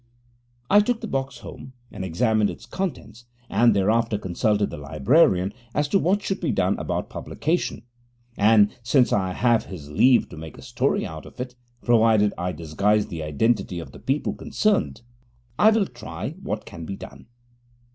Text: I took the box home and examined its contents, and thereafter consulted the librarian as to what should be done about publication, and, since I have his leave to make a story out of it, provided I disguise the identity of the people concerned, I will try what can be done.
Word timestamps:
I 0.67 0.79
took 0.79 1.01
the 1.01 1.07
box 1.07 1.37
home 1.45 1.73
and 1.91 2.03
examined 2.03 2.49
its 2.49 2.65
contents, 2.65 3.25
and 3.51 3.75
thereafter 3.75 4.17
consulted 4.17 4.71
the 4.71 4.77
librarian 4.79 5.53
as 5.75 5.87
to 5.89 5.99
what 5.99 6.23
should 6.23 6.39
be 6.41 6.49
done 6.51 6.75
about 6.79 7.07
publication, 7.11 7.83
and, 8.35 8.75
since 8.81 9.13
I 9.13 9.33
have 9.33 9.65
his 9.65 9.91
leave 9.91 10.27
to 10.29 10.37
make 10.37 10.57
a 10.57 10.63
story 10.63 11.05
out 11.05 11.27
of 11.27 11.39
it, 11.39 11.53
provided 11.83 12.33
I 12.35 12.51
disguise 12.51 13.09
the 13.09 13.21
identity 13.21 13.77
of 13.79 13.91
the 13.91 13.99
people 13.99 14.33
concerned, 14.33 15.03
I 15.59 15.69
will 15.69 15.85
try 15.85 16.31
what 16.41 16.65
can 16.65 16.83
be 16.83 16.95
done. 16.95 17.27